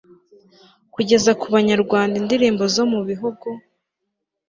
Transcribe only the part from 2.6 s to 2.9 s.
zo